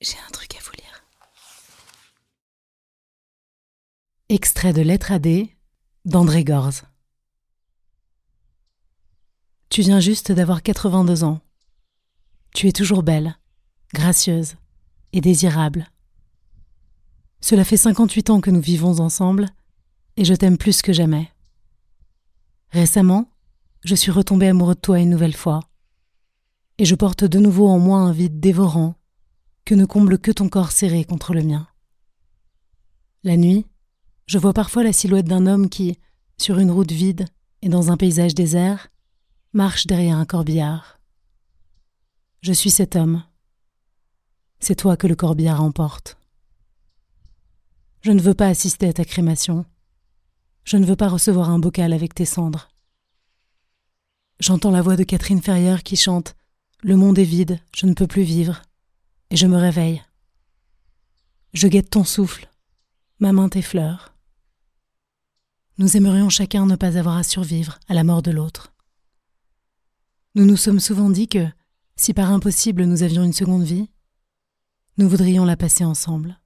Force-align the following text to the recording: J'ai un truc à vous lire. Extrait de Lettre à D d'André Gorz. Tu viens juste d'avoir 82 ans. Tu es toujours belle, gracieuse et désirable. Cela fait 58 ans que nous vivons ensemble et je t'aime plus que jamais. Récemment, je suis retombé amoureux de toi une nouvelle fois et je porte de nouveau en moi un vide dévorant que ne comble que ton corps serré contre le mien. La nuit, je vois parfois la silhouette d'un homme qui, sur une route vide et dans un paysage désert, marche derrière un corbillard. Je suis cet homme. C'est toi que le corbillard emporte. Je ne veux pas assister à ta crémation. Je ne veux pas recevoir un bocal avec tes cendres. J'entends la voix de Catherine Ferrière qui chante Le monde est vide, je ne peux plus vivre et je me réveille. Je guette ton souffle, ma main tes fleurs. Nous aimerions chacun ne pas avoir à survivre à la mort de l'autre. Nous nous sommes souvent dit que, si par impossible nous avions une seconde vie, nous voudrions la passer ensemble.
J'ai 0.00 0.18
un 0.28 0.30
truc 0.30 0.54
à 0.54 0.58
vous 0.62 0.72
lire. 0.72 1.04
Extrait 4.28 4.74
de 4.74 4.82
Lettre 4.82 5.12
à 5.12 5.18
D 5.18 5.56
d'André 6.04 6.44
Gorz. 6.44 6.82
Tu 9.70 9.80
viens 9.80 10.00
juste 10.00 10.32
d'avoir 10.32 10.62
82 10.62 11.24
ans. 11.24 11.40
Tu 12.54 12.68
es 12.68 12.72
toujours 12.72 13.02
belle, 13.02 13.38
gracieuse 13.94 14.56
et 15.14 15.22
désirable. 15.22 15.90
Cela 17.40 17.64
fait 17.64 17.76
58 17.78 18.30
ans 18.30 18.40
que 18.42 18.50
nous 18.50 18.60
vivons 18.60 19.00
ensemble 19.00 19.48
et 20.18 20.24
je 20.26 20.34
t'aime 20.34 20.58
plus 20.58 20.82
que 20.82 20.92
jamais. 20.92 21.32
Récemment, 22.70 23.30
je 23.84 23.94
suis 23.94 24.10
retombé 24.10 24.48
amoureux 24.48 24.74
de 24.74 24.80
toi 24.80 24.98
une 24.98 25.10
nouvelle 25.10 25.36
fois 25.36 25.60
et 26.76 26.84
je 26.84 26.94
porte 26.94 27.24
de 27.24 27.38
nouveau 27.38 27.68
en 27.68 27.78
moi 27.78 27.98
un 28.00 28.12
vide 28.12 28.40
dévorant 28.40 28.94
que 29.66 29.74
ne 29.74 29.84
comble 29.84 30.18
que 30.18 30.30
ton 30.30 30.48
corps 30.48 30.70
serré 30.70 31.04
contre 31.04 31.34
le 31.34 31.42
mien. 31.42 31.66
La 33.24 33.36
nuit, 33.36 33.66
je 34.26 34.38
vois 34.38 34.54
parfois 34.54 34.84
la 34.84 34.92
silhouette 34.92 35.26
d'un 35.26 35.46
homme 35.46 35.68
qui, 35.68 35.98
sur 36.38 36.58
une 36.58 36.70
route 36.70 36.92
vide 36.92 37.26
et 37.62 37.68
dans 37.68 37.90
un 37.90 37.96
paysage 37.96 38.34
désert, 38.34 38.88
marche 39.52 39.88
derrière 39.88 40.16
un 40.16 40.24
corbillard. 40.24 41.00
Je 42.42 42.52
suis 42.52 42.70
cet 42.70 42.94
homme. 42.94 43.24
C'est 44.60 44.76
toi 44.76 44.96
que 44.96 45.08
le 45.08 45.16
corbillard 45.16 45.62
emporte. 45.62 46.16
Je 48.02 48.12
ne 48.12 48.22
veux 48.22 48.34
pas 48.34 48.46
assister 48.46 48.86
à 48.86 48.92
ta 48.92 49.04
crémation. 49.04 49.66
Je 50.62 50.76
ne 50.76 50.86
veux 50.86 50.96
pas 50.96 51.08
recevoir 51.08 51.50
un 51.50 51.58
bocal 51.58 51.92
avec 51.92 52.14
tes 52.14 52.24
cendres. 52.24 52.68
J'entends 54.38 54.70
la 54.70 54.82
voix 54.82 54.96
de 54.96 55.02
Catherine 55.02 55.42
Ferrière 55.42 55.82
qui 55.82 55.96
chante 55.96 56.36
Le 56.82 56.94
monde 56.94 57.18
est 57.18 57.24
vide, 57.24 57.58
je 57.74 57.86
ne 57.86 57.94
peux 57.94 58.06
plus 58.06 58.22
vivre 58.22 58.62
et 59.30 59.36
je 59.36 59.46
me 59.46 59.56
réveille. 59.56 60.02
Je 61.52 61.68
guette 61.68 61.90
ton 61.90 62.04
souffle, 62.04 62.50
ma 63.18 63.32
main 63.32 63.48
tes 63.48 63.62
fleurs. 63.62 64.14
Nous 65.78 65.96
aimerions 65.96 66.28
chacun 66.28 66.66
ne 66.66 66.76
pas 66.76 66.96
avoir 66.96 67.16
à 67.16 67.22
survivre 67.22 67.78
à 67.88 67.94
la 67.94 68.04
mort 68.04 68.22
de 68.22 68.30
l'autre. 68.30 68.72
Nous 70.34 70.44
nous 70.44 70.56
sommes 70.56 70.80
souvent 70.80 71.10
dit 71.10 71.28
que, 71.28 71.46
si 71.96 72.12
par 72.12 72.30
impossible 72.30 72.84
nous 72.84 73.02
avions 73.02 73.24
une 73.24 73.32
seconde 73.32 73.64
vie, 73.64 73.90
nous 74.98 75.08
voudrions 75.08 75.44
la 75.44 75.56
passer 75.56 75.84
ensemble. 75.84 76.38